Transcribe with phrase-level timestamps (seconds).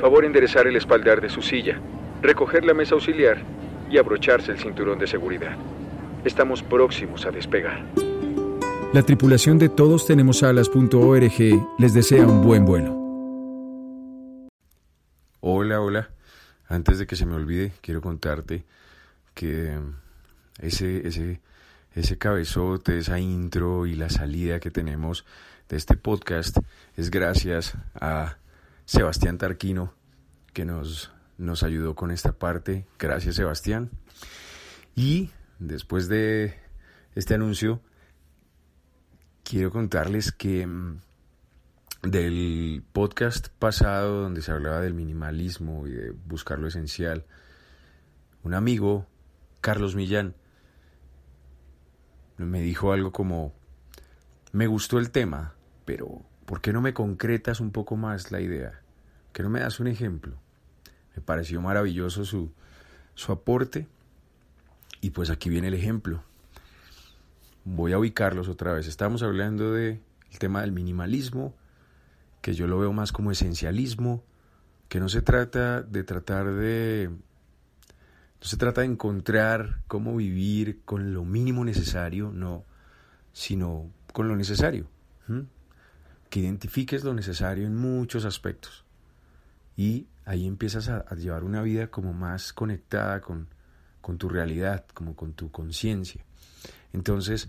[0.00, 1.80] Favor enderezar el espaldar de su silla,
[2.20, 3.42] recoger la mesa auxiliar
[3.90, 5.56] y abrocharse el cinturón de seguridad.
[6.24, 7.82] Estamos próximos a despegar.
[8.92, 11.38] La tripulación de Todos Tenemos Alas.org
[11.78, 12.94] les desea un buen vuelo.
[15.40, 16.10] Hola, hola.
[16.68, 18.64] Antes de que se me olvide, quiero contarte
[19.34, 19.78] que
[20.60, 21.40] ese, ese,
[21.94, 25.24] ese cabezote, esa intro y la salida que tenemos
[25.68, 26.58] de este podcast
[26.96, 28.36] es gracias a
[28.86, 29.92] Sebastián Tarquino
[30.52, 32.86] que nos, nos ayudó con esta parte.
[32.98, 33.90] Gracias Sebastián.
[34.94, 36.54] Y después de
[37.14, 37.82] este anuncio,
[39.42, 41.00] quiero contarles que mm,
[42.02, 47.26] del podcast pasado donde se hablaba del minimalismo y de buscar lo esencial,
[48.44, 49.06] un amigo,
[49.60, 50.36] Carlos Millán,
[52.36, 53.52] me dijo algo como,
[54.52, 58.80] me gustó el tema, pero ¿por qué no me concretas un poco más la idea?
[59.32, 60.34] ¿Qué no me das un ejemplo?
[61.14, 62.50] Me pareció maravilloso su,
[63.14, 63.86] su aporte
[65.00, 66.22] y pues aquí viene el ejemplo.
[67.64, 68.86] Voy a ubicarlos otra vez.
[68.86, 70.00] Estamos hablando del
[70.38, 71.54] tema del minimalismo,
[72.40, 74.22] que yo lo veo más como esencialismo,
[74.88, 77.10] que no se trata de tratar de
[78.40, 82.64] no se trata de encontrar cómo vivir con lo mínimo necesario, no,
[83.32, 84.86] sino con lo necesario.
[86.36, 88.84] Que identifiques lo necesario en muchos aspectos.
[89.74, 93.48] Y ahí empiezas a, llevar una vida como más conectada con,
[94.02, 96.26] con tu realidad, como con tu conciencia.
[96.92, 97.48] Entonces,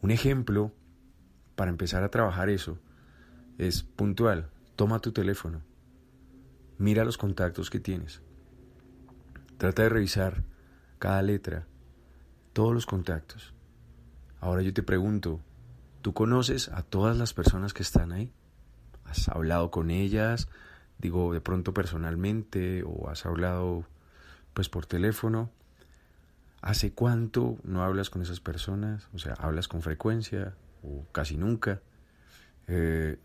[0.00, 0.70] un ejemplo
[1.56, 2.78] para empezar a trabajar eso
[3.58, 4.48] es puntual.
[4.76, 5.60] Toma tu teléfono.
[6.78, 8.22] Mira los contactos que tienes.
[9.56, 10.44] Trata de revisar
[11.00, 11.66] cada letra,
[12.52, 13.54] todos los contactos.
[14.38, 15.40] Ahora yo te pregunto,
[16.02, 18.32] ¿tú conoces a todas las personas que están ahí?
[19.04, 20.48] ¿Has hablado con ellas?
[20.98, 23.84] Digo, de pronto personalmente o has hablado
[24.54, 25.50] pues por teléfono.
[26.60, 29.08] ¿Hace cuánto no hablas con esas personas?
[29.14, 31.80] O sea, ¿hablas con frecuencia o casi nunca?
[32.66, 33.18] Eh,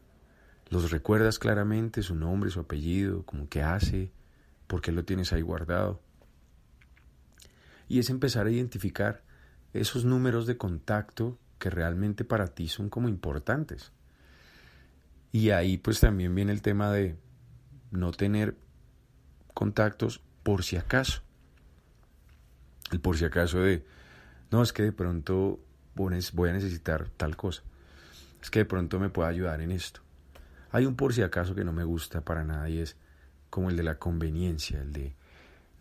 [0.70, 4.12] ¿Los recuerdas claramente, su nombre, su apellido, como qué hace,
[4.68, 6.00] por qué lo tienes ahí guardado?
[7.88, 9.22] y es empezar a identificar
[9.74, 13.94] esos números de contacto que realmente para ti son como importantes.
[15.32, 17.16] Y ahí pues también viene el tema de
[17.90, 18.58] no tener
[19.54, 21.22] contactos por si acaso.
[22.92, 23.86] El por si acaso de,
[24.52, 25.58] no, es que de pronto
[25.96, 27.64] voy a necesitar tal cosa.
[28.42, 30.02] Es que de pronto me pueda ayudar en esto.
[30.70, 32.98] Hay un por si acaso que no me gusta para nada y es
[33.50, 35.16] como el de la conveniencia, el de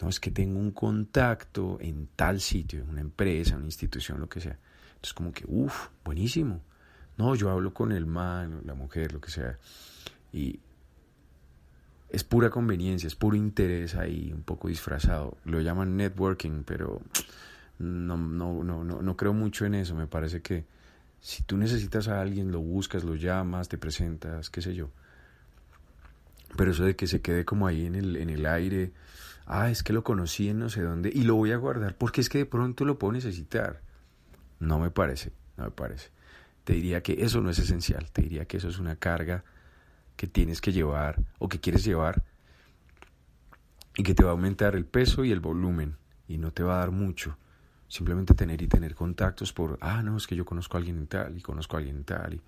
[0.01, 4.41] no, es que tengo un contacto en tal sitio, una empresa, una institución, lo que
[4.41, 4.61] sea.
[5.03, 6.61] Entonces como que, uff, buenísimo.
[7.19, 9.59] No, yo hablo con el man, la mujer, lo que sea.
[10.33, 10.61] Y
[12.09, 15.39] es pura conveniencia, es puro interés ahí, un poco disfrazado.
[15.45, 17.03] Lo llaman networking, pero
[17.81, 19.97] no, no, no, no, no creo mucho en eso.
[19.97, 20.67] Me parece que
[21.19, 24.89] si tú necesitas a alguien, lo buscas, lo llamas, te presentas, qué sé yo.
[26.57, 28.93] Pero eso de que se quede como ahí en el, en el aire,
[29.47, 32.21] ah, es que lo conocí en no sé dónde y lo voy a guardar porque
[32.21, 33.81] es que de pronto lo puedo necesitar.
[34.63, 36.11] No me parece, no me parece.
[36.63, 39.43] Te diría que eso no es esencial, te diría que eso es una carga
[40.15, 42.23] que tienes que llevar o que quieres llevar
[43.97, 45.97] y que te va a aumentar el peso y el volumen
[46.29, 47.37] y no te va a dar mucho.
[47.89, 51.09] Simplemente tener y tener contactos por, ah, no, es que yo conozco a alguien en
[51.09, 52.43] tal y conozco a alguien en tal y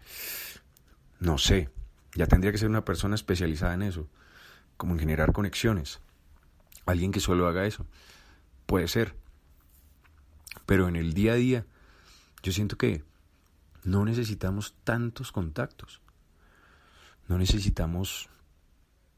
[1.19, 1.69] no sé.
[2.15, 4.07] Ya tendría que ser una persona especializada en eso,
[4.77, 5.99] como en generar conexiones.
[6.87, 7.87] Alguien que solo haga eso.
[8.67, 9.17] Puede ser.
[10.65, 11.67] Pero en el día a día,
[12.45, 13.03] yo siento que
[13.85, 16.03] no necesitamos tantos contactos.
[17.27, 18.29] No necesitamos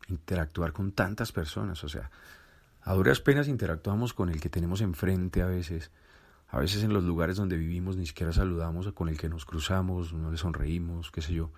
[0.07, 1.83] interactuar con tantas personas.
[1.83, 2.13] O sea,
[2.83, 5.91] a duras penas interactuamos con el que tenemos enfrente a veces.
[6.49, 10.13] A veces en los lugares donde vivimos ni siquiera saludamos con el que nos cruzamos,
[10.13, 11.51] no le sonreímos, qué sé yo.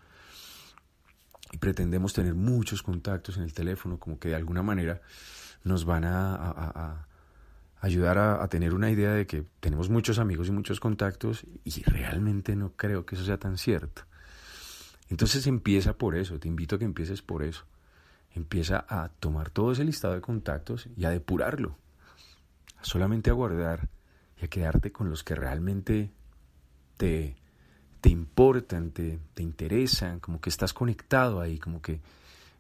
[1.53, 5.03] Y pretendemos tener muchos contactos en el teléfono, como que de alguna manera
[5.64, 7.06] nos van a,
[7.80, 12.56] ayudar a, tener una idea de que tenemos muchos amigos y muchos contactos y realmente
[12.56, 14.02] no creo que eso sea tan cierto.
[15.08, 17.64] Entonces empieza por eso, te invito a que empieces por eso.
[18.32, 21.76] Empieza a tomar todo ese listado de contactos y a depurarlo.
[22.82, 23.88] Solamente a guardar
[24.40, 26.12] y a quedarte con los que realmente
[26.96, 27.36] te,
[28.00, 32.00] te importan, te, te interesan, como que estás conectado ahí, como que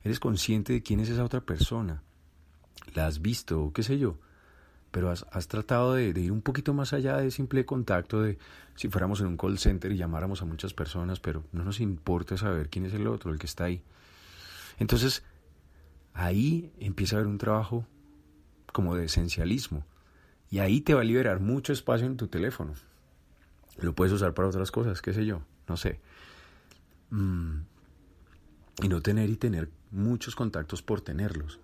[0.02, 2.02] eres consciente de quién es esa otra persona
[2.94, 4.18] la has visto, qué sé yo,
[4.90, 8.38] pero has, tratado de, ir un poquito más allá de simple contacto, de
[8.74, 12.36] si fuéramos en un call center y llamáramos a muchas personas, pero no nos importa
[12.36, 13.82] saber quién es el otro, el que está ahí.
[14.78, 15.22] Entonces,
[16.14, 17.86] ahí empieza a haber un trabajo
[18.72, 19.84] como de esencialismo.
[20.50, 22.74] Y ahí te va a liberar mucho espacio en tu teléfono.
[23.80, 26.00] Lo puedes usar para otras cosas, qué sé yo, no sé.
[27.10, 27.60] Mm,
[28.82, 31.60] y no tener y tener muchos contactos por tenerlos,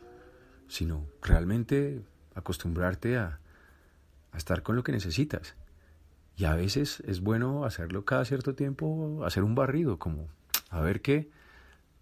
[0.68, 2.02] sino realmente
[2.34, 3.38] acostumbrarte a,
[4.36, 5.54] estar con lo que necesitas.
[6.36, 10.26] Y a veces es bueno hacerlo cada cierto tiempo, hacer un barrido, como
[10.70, 11.30] a ver qué,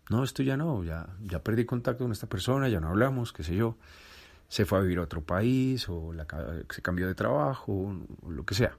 [0.09, 1.07] no, esto ya no, ya,
[1.43, 3.77] perdí contacto con esta persona, ya no hablamos, qué sé yo,
[4.49, 6.13] se fue a vivir a otro país o
[6.71, 7.95] se cambió de trabajo,
[8.27, 8.79] lo que sea.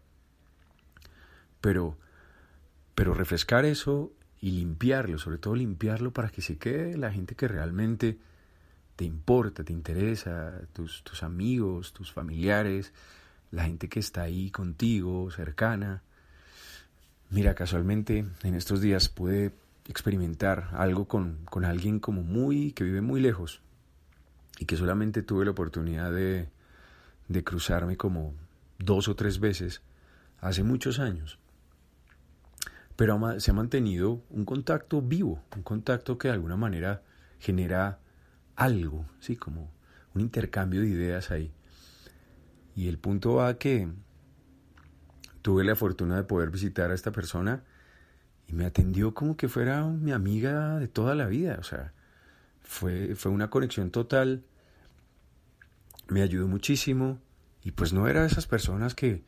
[1.61, 1.95] Pero
[2.95, 4.11] refrescar eso
[4.41, 8.17] y limpiarlo, sobre todo limpiarlo para que se quede la gente que realmente
[8.95, 12.93] te importa, te interesa, tus, tus amigos, tus familiares,
[13.51, 16.01] la gente que está ahí contigo, cercana.
[17.29, 19.53] Mira, casualmente en estos días pude
[19.87, 23.61] experimentar algo con, con alguien como muy, que vive muy lejos
[24.59, 26.49] y que solamente tuve la oportunidad de,
[27.27, 28.33] de cruzarme como
[28.79, 29.81] dos o tres veces
[30.39, 31.39] hace muchos años.
[32.95, 37.01] Pero se ha mantenido un contacto vivo, un contacto que de alguna manera
[37.39, 37.99] genera
[38.55, 39.35] algo, ¿sí?
[39.35, 39.71] como
[40.13, 41.51] un intercambio de ideas ahí.
[42.75, 43.87] Y el punto va que
[45.41, 47.63] tuve la fortuna de poder visitar a esta persona
[48.47, 51.57] y me atendió como que fuera mi amiga de toda la vida.
[51.59, 51.93] O sea,
[52.61, 54.43] fue, fue una conexión total.
[56.07, 57.19] Me ayudó muchísimo.
[57.63, 59.23] Y pues no era de esas personas que,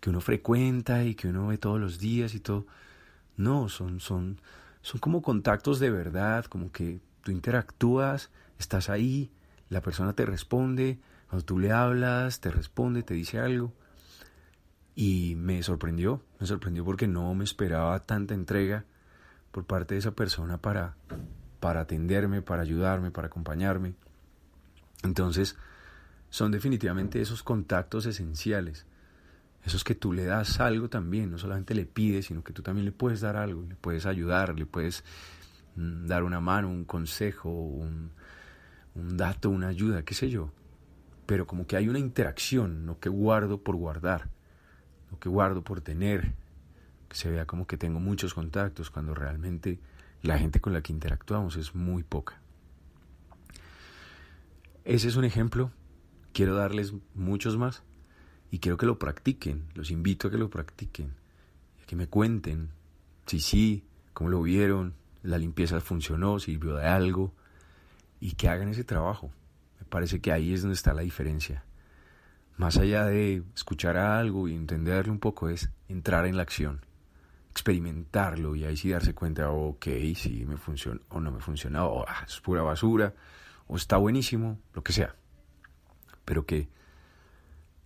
[0.00, 2.66] que uno frecuenta y que uno ve todos los días y todo.
[3.36, 4.40] No, son, son,
[4.82, 9.30] son como contactos de verdad, como que tú interactúas, estás ahí,
[9.68, 13.72] la persona te responde, cuando tú le hablas, te responde, te dice algo.
[14.94, 18.84] Y me sorprendió, me sorprendió porque no me esperaba tanta entrega
[19.52, 20.96] por parte de esa persona para,
[21.60, 23.94] para atenderme, para ayudarme, para acompañarme.
[25.04, 25.56] Entonces,
[26.30, 28.86] son definitivamente esos contactos esenciales,
[29.64, 32.84] esos que tú le das algo también, no solamente le pides, sino que tú también
[32.84, 35.04] le puedes dar algo, le puedes ayudar, le puedes
[35.76, 38.10] mm, dar una mano, un consejo, un,
[38.98, 40.50] un dato, una ayuda, qué sé yo.
[41.26, 44.30] Pero como que hay una interacción, no que guardo por guardar,
[45.10, 46.34] no que guardo por tener,
[47.08, 49.80] que se vea como que tengo muchos contactos cuando realmente
[50.22, 52.40] la gente con la que interactuamos es muy poca.
[54.84, 55.70] Ese es un ejemplo,
[56.32, 57.82] quiero darles muchos más
[58.50, 61.14] y quiero que lo practiquen, los invito a que lo practiquen,
[61.82, 62.70] a que me cuenten
[63.26, 63.84] si sí,
[64.14, 67.34] cómo lo vieron, la limpieza funcionó, sirvió de algo
[68.20, 69.30] y que hagan ese trabajo
[69.88, 71.64] parece que ahí es donde está la diferencia.
[72.56, 76.84] Más allá de escuchar algo y entenderlo un poco, es entrar en la acción,
[77.50, 82.04] experimentarlo y ahí sí darse cuenta, ok, si me funciona o no me funciona, o
[82.06, 83.14] ah, es pura basura,
[83.68, 85.14] o está buenísimo, lo que sea.
[86.24, 86.68] Pero que,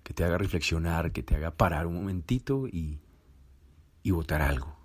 [0.03, 2.99] que te haga reflexionar, que te haga parar un momentito y,
[4.03, 4.82] y votar algo.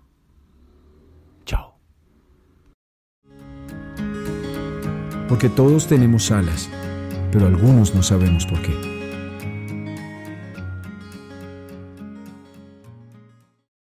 [5.28, 6.68] Porque todos tenemos alas
[7.30, 8.97] pero algunos no sabemos por qué.